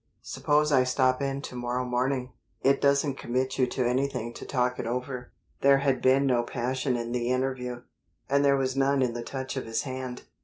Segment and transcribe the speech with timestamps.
[0.23, 2.33] Suppose I stop in to morrow morning.
[2.63, 5.31] It doesn't commit you to anything to talk it over."
[5.61, 7.83] There had been no passion in the interview,
[8.27, 10.23] and there was none in the touch of his hand.